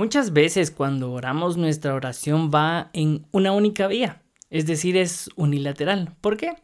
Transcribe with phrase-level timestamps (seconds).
[0.00, 6.14] Muchas veces cuando oramos nuestra oración va en una única vía, es decir, es unilateral.
[6.22, 6.54] ¿Por qué?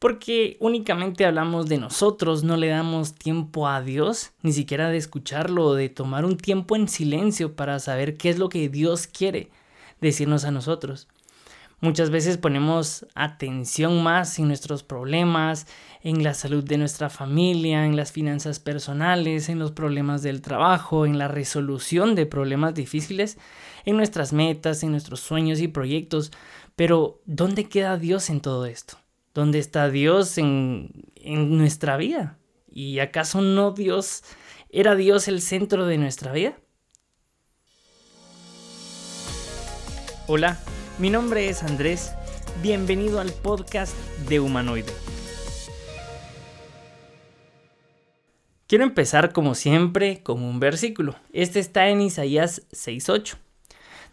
[0.00, 5.64] Porque únicamente hablamos de nosotros, no le damos tiempo a Dios, ni siquiera de escucharlo
[5.64, 9.48] o de tomar un tiempo en silencio para saber qué es lo que Dios quiere
[10.00, 11.06] decirnos a nosotros.
[11.86, 15.68] Muchas veces ponemos atención más en nuestros problemas,
[16.02, 21.06] en la salud de nuestra familia, en las finanzas personales, en los problemas del trabajo,
[21.06, 23.38] en la resolución de problemas difíciles,
[23.84, 26.32] en nuestras metas, en nuestros sueños y proyectos.
[26.74, 28.98] Pero, ¿dónde queda Dios en todo esto?
[29.32, 32.36] ¿Dónde está Dios en, en nuestra vida?
[32.68, 34.24] ¿Y acaso no Dios
[34.70, 36.56] era Dios el centro de nuestra vida?
[40.26, 40.58] Hola.
[40.98, 42.14] Mi nombre es Andrés,
[42.62, 43.94] bienvenido al podcast
[44.30, 44.94] de Humanoide.
[48.66, 51.14] Quiero empezar como siempre con un versículo.
[51.34, 53.34] Este está en Isaías 6.8.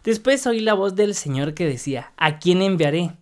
[0.04, 3.12] Después oí la voz del Señor que decía, ¿a quién enviaré?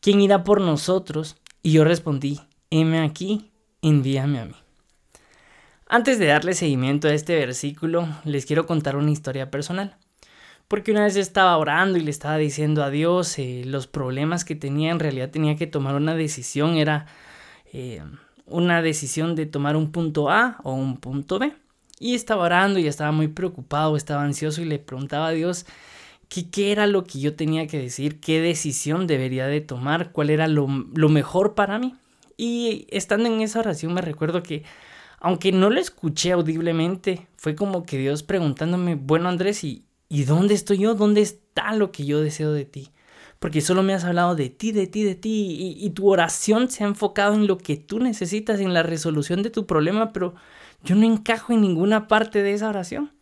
[0.00, 1.36] ¿Quién irá por nosotros?
[1.64, 3.50] Y yo respondí, heme aquí,
[3.82, 4.54] envíame a mí.
[5.88, 9.96] Antes de darle seguimiento a este versículo, les quiero contar una historia personal.
[10.70, 14.54] Porque una vez estaba orando y le estaba diciendo a Dios eh, los problemas que
[14.54, 17.06] tenía, en realidad tenía que tomar una decisión, era
[17.72, 18.04] eh,
[18.46, 21.52] una decisión de tomar un punto A o un punto B.
[21.98, 25.66] Y estaba orando y estaba muy preocupado, estaba ansioso y le preguntaba a Dios
[26.28, 30.46] qué, era lo que yo tenía que decir, qué decisión debería de tomar, cuál era
[30.46, 31.96] lo, lo mejor para mí.
[32.36, 34.62] Y estando en esa oración me recuerdo que
[35.18, 40.54] aunque no lo escuché audiblemente, fue como que Dios preguntándome, bueno Andrés, ¿y, ¿Y dónde
[40.54, 40.94] estoy yo?
[40.94, 42.90] ¿Dónde está lo que yo deseo de ti?
[43.38, 46.82] Porque solo me has hablado de ti, de ti, de ti, y, tu oración se
[46.82, 50.34] ha enfocado en lo que tú necesitas, en la resolución de tu problema, pero
[50.82, 53.12] yo no encajo en ninguna parte de esa oración.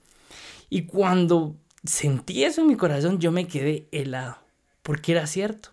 [0.70, 4.38] Y cuando sentí eso en mi corazón, yo me quedé helado,
[4.82, 5.68] porque era cierto,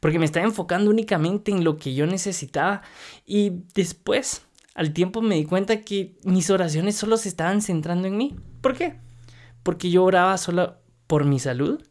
[0.00, 2.80] porque me estaba enfocando únicamente en lo que yo necesitaba,
[3.26, 4.42] y después,
[4.74, 8.34] al tiempo, me di cuenta que mis oraciones solo se estaban centrando en mí.
[8.62, 9.05] ¿Por qué?
[9.66, 10.76] Porque yo oraba solo
[11.08, 11.82] por mi salud,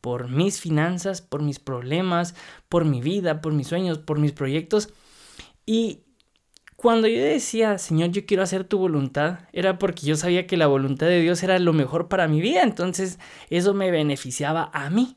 [0.00, 2.34] por mis finanzas, por mis problemas,
[2.68, 4.88] por mi vida, por mis sueños, por mis proyectos.
[5.64, 6.00] Y
[6.74, 10.66] cuando yo decía, Señor, yo quiero hacer tu voluntad, era porque yo sabía que la
[10.66, 15.16] voluntad de Dios era lo mejor para mi vida, entonces eso me beneficiaba a mí.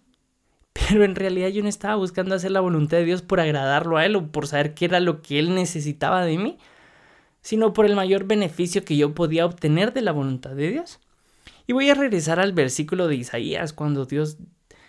[0.74, 4.06] Pero en realidad yo no estaba buscando hacer la voluntad de Dios por agradarlo a
[4.06, 6.60] Él o por saber qué era lo que Él necesitaba de mí,
[7.42, 11.00] sino por el mayor beneficio que yo podía obtener de la voluntad de Dios.
[11.68, 14.38] Y voy a regresar al versículo de Isaías cuando Dios,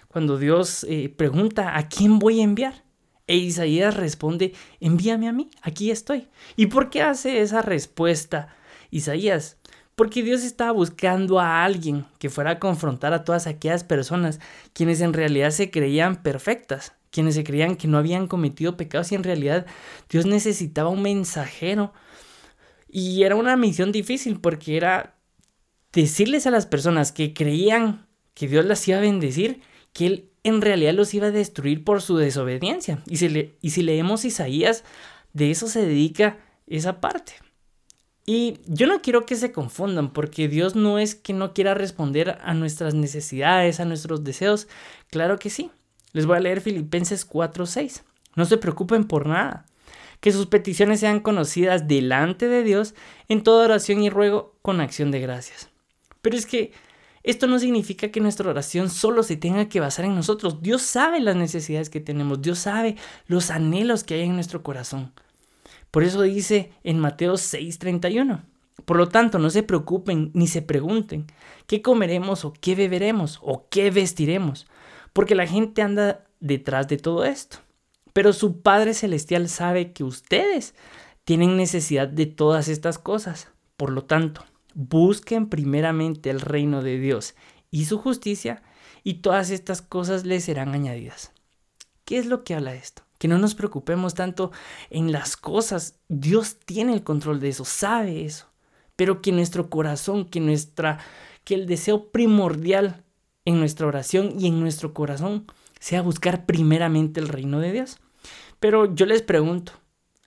[0.09, 2.84] cuando Dios eh, pregunta a quién voy a enviar.
[3.27, 6.28] E Isaías responde, envíame a mí, aquí estoy.
[6.56, 8.49] ¿Y por qué hace esa respuesta
[8.91, 9.59] Isaías?
[9.94, 14.41] Porque Dios estaba buscando a alguien que fuera a confrontar a todas aquellas personas
[14.72, 19.15] quienes en realidad se creían perfectas, quienes se creían que no habían cometido pecados y
[19.15, 19.66] en realidad
[20.09, 21.93] Dios necesitaba un mensajero.
[22.88, 25.15] Y era una misión difícil porque era
[25.93, 29.61] decirles a las personas que creían que Dios las iba a bendecir,
[29.93, 33.03] que Él en realidad los iba a destruir por su desobediencia.
[33.07, 34.85] Y si, le, leemos Isaías,
[35.33, 37.35] de eso se dedica esa parte.
[38.25, 42.39] Y yo no quiero que se confundan, porque Dios no es que no quiera responder
[42.43, 44.69] a nuestras necesidades, a nuestros deseos.
[45.11, 45.71] Claro que sí.
[46.13, 48.03] Les voy a leer Filipenses 4:6.
[48.37, 49.67] No se preocupen por nada.
[50.21, 52.95] Que sus peticiones sean conocidas delante de Dios
[53.29, 55.72] en toda oración y ruego con acción de gracias.
[56.22, 56.72] Pero es que
[57.22, 60.62] esto no significa que nuestra oración solo se tenga que basar en nosotros.
[60.62, 62.97] Dios sabe las necesidades que tenemos, Dios sabe
[63.27, 65.12] los anhelos que hay en nuestro corazón.
[65.91, 68.43] Por eso dice en Mateo 6:31.
[68.84, 71.27] Por lo tanto, no se preocupen ni se pregunten
[71.66, 74.66] qué comeremos o qué beberemos o qué vestiremos,
[75.12, 77.59] porque la gente anda detrás de todo esto.
[78.12, 80.75] Pero su Padre Celestial sabe que ustedes
[81.25, 83.49] tienen necesidad de todas estas cosas.
[83.77, 84.44] Por lo tanto,
[84.75, 87.34] Busquen primeramente el reino de Dios
[87.71, 88.62] y su justicia
[89.05, 91.32] y todas estas cosas les serán añadidas.
[92.05, 93.02] ¿Qué es lo que habla esto?
[93.19, 94.52] Que no nos preocupemos tanto
[94.91, 95.99] en las cosas.
[96.08, 98.47] Dios tiene el control de eso, sabe eso.
[98.97, 100.99] Pero que nuestro corazón, que nuestra
[101.44, 103.02] que el deseo primordial
[103.44, 105.47] en nuestra oración y en nuestro corazón
[105.81, 107.99] sea buscar primeramente el reino de Dios.
[108.61, 109.73] Pero yo les pregunto,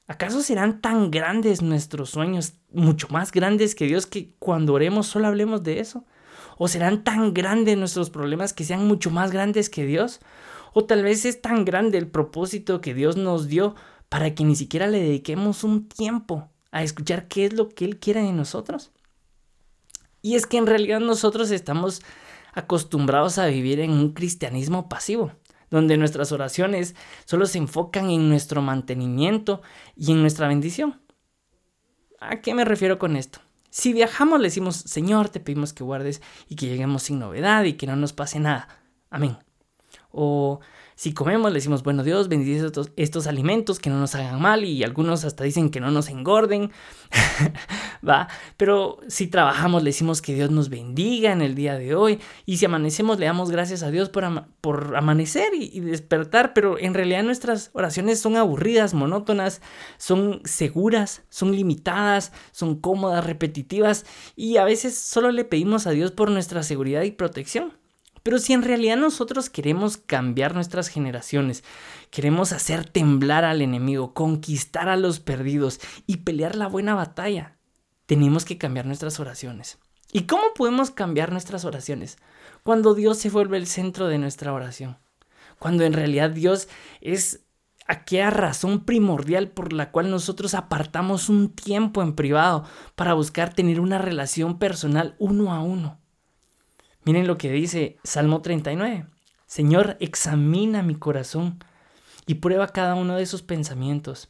[0.08, 5.28] ¿Acaso serán tan grandes nuestros sueños, mucho más grandes que Dios, que cuando oremos solo
[5.28, 6.06] hablemos de eso?
[6.58, 10.20] ¿O serán tan grandes nuestros problemas que sean mucho más grandes que Dios?
[10.74, 13.76] ¿O tal vez es tan grande el propósito que Dios nos dio
[14.10, 17.98] para que ni siquiera le dediquemos un tiempo a escuchar qué es lo que Él
[17.98, 18.92] quiere de nosotros?
[20.22, 22.02] Y es que en realidad nosotros estamos
[22.54, 25.32] acostumbrados a vivir en un cristianismo pasivo,
[25.70, 26.96] donde nuestras oraciones
[27.26, 29.62] solo se enfocan en nuestro mantenimiento
[29.96, 31.02] y en nuestra bendición.
[32.20, 33.40] ¿A qué me refiero con esto?
[33.70, 37.74] Si viajamos le decimos, Señor, te pedimos que guardes y que lleguemos sin novedad y
[37.74, 38.70] que no nos pase nada.
[39.10, 39.38] Amén.
[40.18, 40.62] O
[40.96, 44.82] si comemos, le decimos, bueno Dios, bendice estos, alimentos que no nos hagan mal y
[44.82, 46.72] algunos hasta dicen que no nos engorden,
[48.08, 48.30] ¿va?
[48.56, 52.58] Pero si trabajamos, le decimos que Dios nos bendiga en el día de hoy y
[52.58, 56.94] si amanecemos, le damos gracias a Dios por, por amanecer y, y despertar, pero en
[56.94, 59.62] realidad nuestras oraciones son aburridas, monótonas,
[59.98, 64.06] son seguras, son limitadas, son cómodas, repetitivas
[64.38, 67.85] y a veces solo le pedimos a Dios por nuestra seguridad y protección.
[68.26, 71.64] Pero si en realidad nosotros queremos cambiar nuestras generaciones,
[72.10, 77.60] queremos hacer temblar al enemigo, conquistar a los perdidos y pelear la buena batalla,
[78.08, 79.78] tenemos que cambiar nuestras oraciones.
[80.12, 82.18] ¿Y cómo podemos cambiar nuestras oraciones?
[82.64, 84.98] Cuando Dios se vuelve el centro de nuestra oración.
[85.60, 86.68] Cuando en realidad Dios
[87.02, 87.46] es
[87.86, 92.64] aquella razón primordial por la cual nosotros apartamos un tiempo en privado
[92.96, 96.00] para buscar tener una relación personal uno a uno.
[97.06, 99.06] Miren lo que dice Salmo 39.
[99.46, 101.60] Señor, examina mi corazón
[102.26, 104.30] y prueba cada uno de esos pensamientos.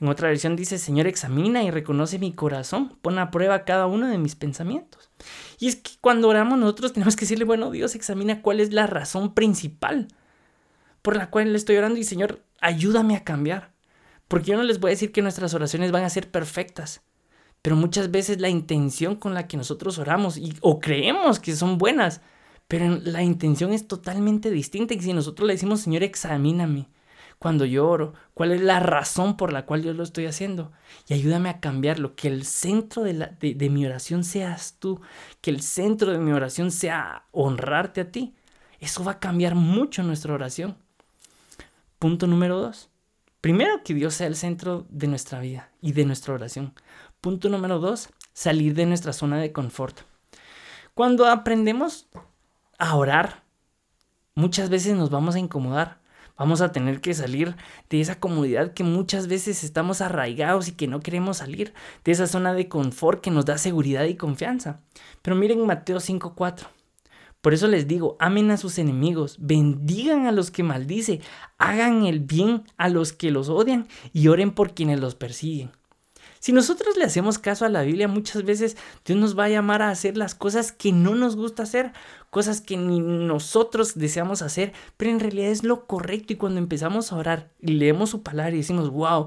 [0.00, 4.06] En otra versión dice, Señor, examina y reconoce mi corazón, pon a prueba cada uno
[4.06, 5.10] de mis pensamientos.
[5.58, 8.86] Y es que cuando oramos nosotros tenemos que decirle, bueno, Dios, examina cuál es la
[8.86, 10.08] razón principal
[11.02, 13.72] por la cual le estoy orando y Señor, ayúdame a cambiar.
[14.28, 17.00] Porque yo no les voy a decir que nuestras oraciones van a ser perfectas,
[17.68, 21.76] pero muchas veces la intención con la que nosotros oramos y, o creemos que son
[21.76, 22.22] buenas,
[22.66, 24.94] pero la intención es totalmente distinta.
[24.94, 26.88] Y si nosotros le decimos, Señor, examíname
[27.38, 30.72] cuando yo oro, cuál es la razón por la cual yo lo estoy haciendo
[31.08, 35.02] y ayúdame a cambiarlo, que el centro de, de mi oración seas tú,
[35.42, 38.34] que el centro de mi oración sea honrarte a ti.
[38.80, 40.78] Eso va a cambiar mucho nuestra oración.
[41.98, 42.88] Punto número dos.
[43.40, 46.72] Primero, que Dios sea el centro de nuestra vida y de nuestra oración.
[47.20, 50.02] Punto número dos, salir de nuestra zona de confort.
[50.94, 52.08] Cuando aprendemos
[52.78, 53.42] a orar,
[54.36, 55.98] muchas veces nos vamos a incomodar.
[56.36, 57.56] Vamos a tener que salir
[57.90, 61.74] de esa comodidad que muchas veces estamos arraigados y que no queremos salir,
[62.04, 64.80] de esa zona de confort que nos da seguridad y confianza.
[65.20, 66.68] Pero miren Mateo 5:4.
[67.40, 71.20] Por eso les digo, amen a sus enemigos, bendigan a los que maldice,
[71.58, 75.72] hagan el bien a los que los odian y oren por quienes los persiguen.
[76.40, 79.82] Si nosotros le hacemos caso a la Biblia, muchas veces Dios nos va a llamar
[79.82, 81.92] a hacer las cosas que no nos gusta hacer,
[82.30, 86.32] cosas que ni nosotros deseamos hacer, pero en realidad es lo correcto.
[86.32, 89.26] Y cuando empezamos a orar y leemos su palabra y decimos, wow,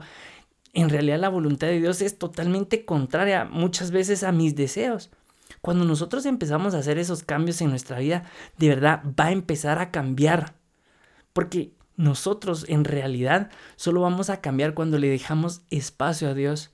[0.74, 5.10] en realidad la voluntad de Dios es totalmente contraria muchas veces a mis deseos.
[5.62, 8.24] Cuando nosotros empezamos a hacer esos cambios en nuestra vida,
[8.58, 10.56] de verdad va a empezar a cambiar.
[11.34, 16.72] Porque nosotros en realidad solo vamos a cambiar cuando le dejamos espacio a Dios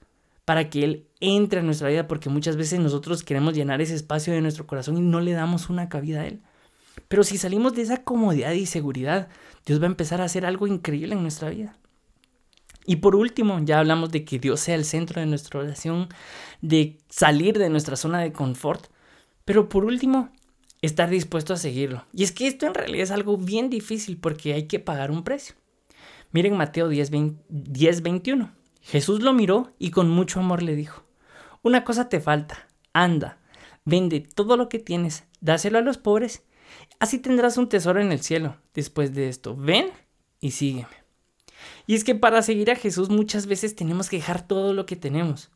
[0.47, 4.31] para que Él entre a nuestra vida, porque muchas veces nosotros queremos llenar ese espacio
[4.31, 6.39] de nuestro corazón y no le damos una cabida a Él.
[7.09, 9.27] Pero si salimos de esa comodidad y seguridad,
[9.65, 11.77] Dios va a empezar a hacer algo increíble en nuestra vida.
[12.85, 16.07] Y por último, ya hablamos de que Dios sea el centro de nuestra oración,
[16.61, 18.85] de salir de nuestra zona de confort.
[19.43, 20.29] Pero por último,
[20.81, 22.05] estar dispuesto a seguirlo.
[22.13, 25.25] Y es que esto en realidad es algo bien difícil porque hay que pagar un
[25.25, 25.55] precio.
[26.31, 27.11] Miren Mateo 10,
[27.49, 28.57] 10 21.
[28.87, 31.03] Jesús lo miró y con mucho amor le dijo,
[31.61, 33.37] Una cosa te falta, anda,
[33.83, 36.43] vende todo lo que tienes, dáselo a los pobres,
[36.99, 38.55] así tendrás un tesoro en el cielo.
[38.73, 39.89] Después de esto, ven
[40.39, 40.87] y sígueme.
[41.85, 44.95] Y es que para seguir a Jesús muchas veces tenemos que dejar todo lo que
[44.95, 45.51] tenemos.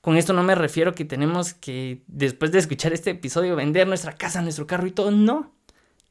[0.00, 4.16] Con esto no me refiero que tenemos que, después de escuchar este episodio, vender nuestra
[4.16, 5.12] casa, nuestro carro y todo.
[5.12, 5.54] No.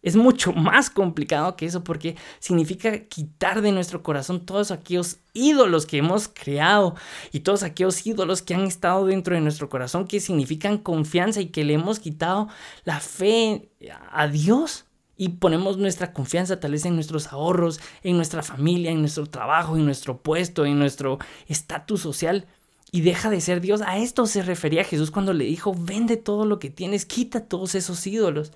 [0.01, 5.85] Es mucho más complicado que eso porque significa quitar de nuestro corazón todos aquellos ídolos
[5.85, 6.95] que hemos creado
[7.31, 11.47] y todos aquellos ídolos que han estado dentro de nuestro corazón que significan confianza y
[11.47, 12.47] que le hemos quitado
[12.83, 13.69] la fe
[14.11, 14.85] a Dios.
[15.17, 19.77] Y ponemos nuestra confianza tal vez en nuestros ahorros, en nuestra familia, en nuestro trabajo,
[19.77, 22.47] en nuestro puesto, en nuestro estatus social.
[22.91, 23.81] Y deja de ser Dios.
[23.83, 27.75] A esto se refería Jesús cuando le dijo, vende todo lo que tienes, quita todos
[27.75, 28.51] esos ídolos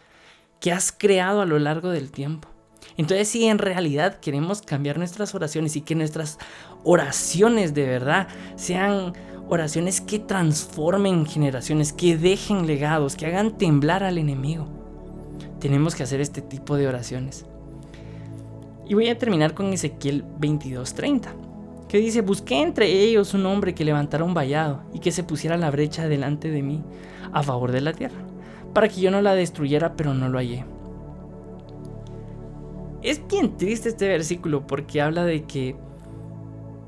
[0.65, 2.49] que has creado a lo largo del tiempo.
[2.97, 6.39] Entonces, si en realidad queremos cambiar nuestras oraciones y que nuestras
[6.83, 9.13] oraciones de verdad sean
[9.47, 14.67] oraciones que transformen generaciones, que dejen legados, que hagan temblar al enemigo,
[15.59, 17.45] tenemos que hacer este tipo de oraciones.
[18.87, 21.29] Y voy a terminar con Ezequiel 22:30.
[21.87, 25.57] que dice, busqué entre ellos un hombre que levantara un vallado y que se pusiera
[25.57, 26.83] la brecha delante de mí
[27.33, 28.17] a favor de la tierra,
[28.75, 30.65] para que yo no la destruyera, pero no lo hallé.
[33.01, 35.77] Es bien triste este versículo porque habla de que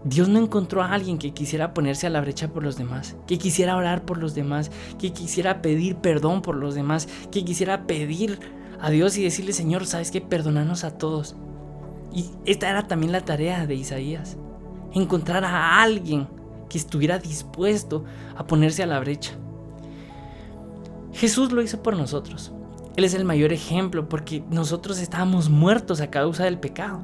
[0.03, 3.37] Dios no encontró a alguien que quisiera ponerse a la brecha por los demás, que
[3.37, 8.37] quisiera orar por los demás, que quisiera pedir perdón por los demás, que quisiera pedir
[8.81, 10.19] a Dios y decirle, Señor, ¿sabes qué?
[10.19, 11.37] Perdónanos a todos.
[12.13, 14.37] Y esta era también la tarea de Isaías,
[14.93, 16.27] encontrar a alguien
[16.69, 18.03] que estuviera dispuesto
[18.35, 19.37] a ponerse a la brecha.
[21.17, 22.51] Jesús lo hizo por nosotros.
[22.95, 27.01] Él es el mayor ejemplo porque nosotros estábamos muertos a causa del pecado.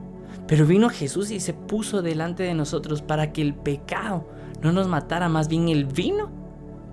[0.47, 4.27] Pero vino Jesús y se puso delante de nosotros para que el pecado
[4.61, 6.29] no nos matara, más bien el vino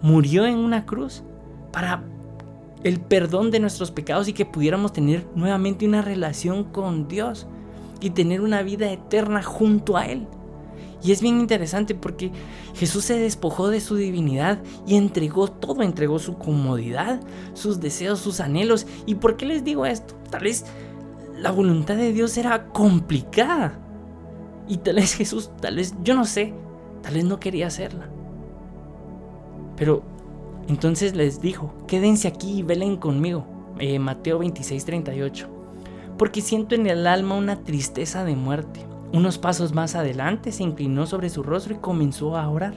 [0.01, 1.23] murió en una cruz
[1.73, 2.03] para
[2.85, 7.47] el perdón de nuestros pecados y que pudiéramos tener nuevamente una relación con Dios
[8.01, 10.27] y tener una vida eterna junto a Él.
[11.03, 12.31] Y es bien interesante porque
[12.75, 17.21] Jesús se despojó de su divinidad y entregó todo, entregó su comodidad,
[17.55, 18.87] sus deseos, sus anhelos.
[19.07, 20.15] ¿Y por qué les digo esto?
[20.31, 20.67] Tal vez
[21.37, 23.79] la voluntad de Dios era complicada.
[24.69, 26.53] Y tal vez Jesús, tal vez, yo no sé,
[27.03, 28.09] tal vez no quería hacerla.
[29.77, 30.03] Pero
[30.69, 33.47] entonces les dijo, quédense aquí y velen conmigo.
[33.79, 35.49] Eh, Mateo 26, 38.
[36.19, 41.07] Porque siento en el alma una tristeza de muerte unos pasos más adelante se inclinó
[41.07, 42.75] sobre su rostro y comenzó a orar.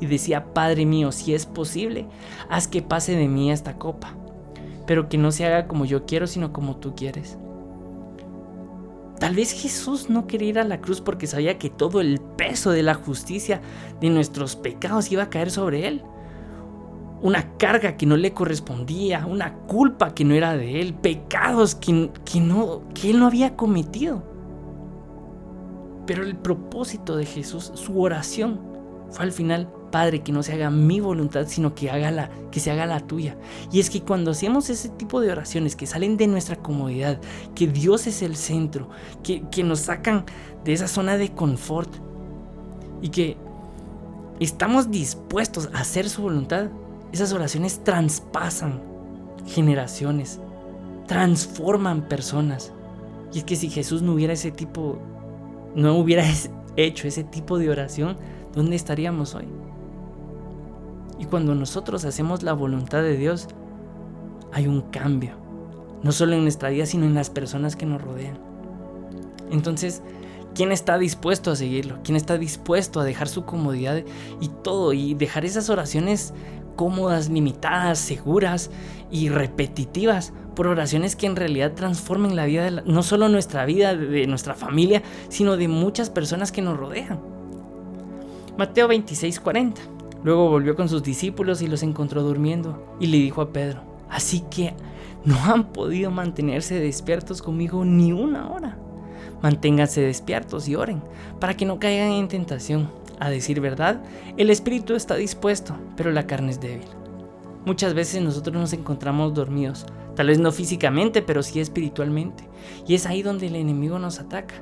[0.00, 2.06] Y decía, Padre mío, si es posible,
[2.48, 4.14] haz que pase de mí esta copa,
[4.86, 7.38] pero que no se haga como yo quiero, sino como tú quieres.
[9.20, 12.70] Tal vez Jesús no quería ir a la cruz porque sabía que todo el peso
[12.70, 13.62] de la justicia
[14.00, 16.02] de nuestros pecados iba a caer sobre él.
[17.22, 22.10] Una carga que no le correspondía, una culpa que no era de él, pecados que,
[22.26, 24.35] que, no, que él no había cometido.
[26.06, 28.60] Pero el propósito de Jesús, su oración,
[29.10, 32.60] fue al final, Padre, que no se haga mi voluntad, sino que, haga la, que
[32.60, 33.36] se haga la tuya.
[33.72, 37.20] Y es que cuando hacemos ese tipo de oraciones que salen de nuestra comodidad,
[37.54, 38.88] que Dios es el centro,
[39.22, 40.24] que, que nos sacan
[40.64, 41.92] de esa zona de confort
[43.00, 43.36] y que
[44.40, 46.68] estamos dispuestos a hacer su voluntad,
[47.12, 48.82] esas oraciones traspasan
[49.46, 50.40] generaciones,
[51.06, 52.72] transforman personas.
[53.32, 54.98] Y es que si Jesús no hubiera ese tipo
[55.76, 56.24] no hubiera
[56.76, 58.16] hecho ese tipo de oración,
[58.52, 59.46] ¿dónde estaríamos hoy?
[61.20, 63.46] Y cuando nosotros hacemos la voluntad de Dios,
[64.52, 65.36] hay un cambio,
[66.02, 68.38] no solo en nuestra vida, sino en las personas que nos rodean.
[69.50, 70.02] Entonces,
[70.54, 71.98] ¿quién está dispuesto a seguirlo?
[72.02, 74.02] ¿Quién está dispuesto a dejar su comodidad
[74.40, 76.34] y todo y dejar esas oraciones
[76.76, 78.70] cómodas, limitadas, seguras
[79.10, 83.94] y repetitivas por oraciones que en realidad transformen la vida, de no solo nuestra vida,
[83.94, 87.20] de nuestra familia, sino de muchas personas que nos rodean.
[88.56, 89.80] Mateo 26:40.
[90.24, 94.40] Luego volvió con sus discípulos y los encontró durmiendo y le dijo a Pedro, así
[94.50, 94.74] que
[95.24, 98.78] no han podido mantenerse despiertos conmigo ni una hora.
[99.42, 101.02] Manténganse despiertos y oren
[101.38, 102.88] para que no caigan en tentación.
[103.18, 104.02] A decir verdad,
[104.36, 106.88] el espíritu está dispuesto, pero la carne es débil.
[107.64, 112.44] Muchas veces nosotros nos encontramos dormidos, tal vez no físicamente, pero sí espiritualmente.
[112.86, 114.54] Y es ahí donde el enemigo nos ataca,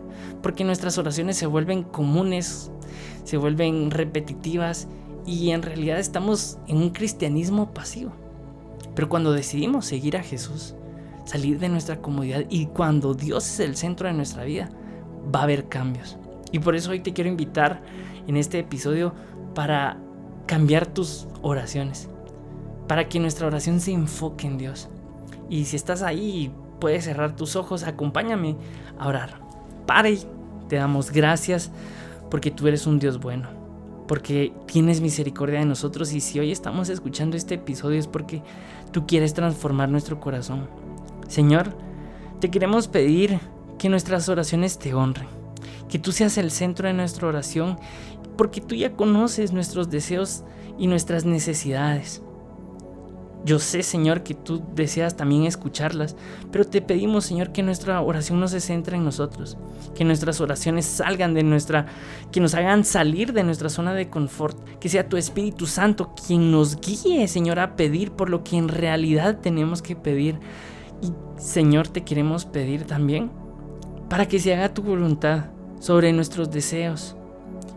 [0.42, 2.70] porque nuestras oraciones se vuelven comunes,
[3.25, 4.88] se vuelven repetitivas
[5.26, 8.12] y en realidad estamos en un cristianismo pasivo.
[8.94, 10.75] Pero cuando decidimos seguir a Jesús,
[11.25, 14.70] salir de nuestra comodidad y cuando Dios es el centro de nuestra vida,
[15.34, 16.18] va a haber cambios.
[16.54, 17.82] Y por eso hoy te quiero invitar
[18.26, 19.12] en este episodio
[19.54, 19.99] para
[20.46, 22.08] cambiar tus oraciones
[22.87, 24.88] para que nuestra oración se enfoque en Dios.
[25.49, 28.56] Y si estás ahí puedes cerrar tus ojos, acompáñame
[28.99, 29.40] a orar.
[29.87, 30.18] Pare,
[30.68, 31.70] te damos gracias
[32.30, 33.49] porque tú eres un Dios bueno,
[34.06, 38.42] porque tienes misericordia de nosotros y si hoy estamos escuchando este episodio es porque
[38.92, 40.68] tú quieres transformar nuestro corazón.
[41.28, 41.76] Señor,
[42.40, 43.38] te queremos pedir
[43.78, 45.28] que nuestras oraciones te honren,
[45.88, 47.79] que tú seas el centro de nuestra oración,
[48.37, 50.45] porque tú ya conoces nuestros deseos
[50.79, 52.23] y nuestras necesidades.
[53.45, 56.17] Yo sé, Señor, que tú deseas también escucharlas,
[56.50, 59.59] pero te pedimos, Señor, que nuestra oración no se centre en nosotros,
[59.95, 61.85] que nuestras oraciones salgan de nuestra,
[62.33, 66.50] que nos hagan salir de nuestra zona de confort, que sea tu Espíritu Santo quien
[66.50, 70.41] nos guíe, Señor, a pedir por lo que en realidad tenemos que pedir.
[71.03, 73.31] Y, Señor, te queremos pedir también
[74.09, 75.50] para que se haga tu voluntad
[75.85, 77.14] sobre nuestros deseos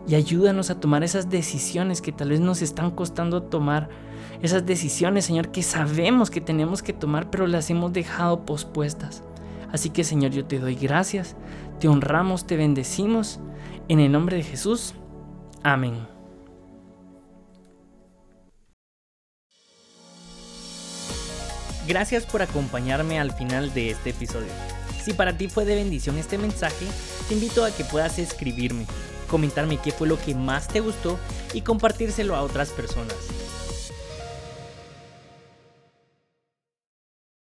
[0.06, 3.90] y ayúdanos a tomar esas decisiones que tal vez nos están costando tomar
[4.40, 9.22] esas decisiones, Señor, que sabemos que tenemos que tomar, pero las hemos dejado pospuestas.
[9.72, 11.36] Así que, Señor, yo te doy gracias,
[11.80, 13.40] te honramos, te bendecimos.
[13.88, 14.94] En el nombre de Jesús.
[15.62, 16.08] Amén.
[21.86, 24.77] Gracias por acompañarme al final de este episodio.
[25.08, 26.84] Si para ti fue de bendición este mensaje,
[27.28, 28.84] te invito a que puedas escribirme,
[29.30, 31.18] comentarme qué fue lo que más te gustó
[31.54, 33.16] y compartírselo a otras personas.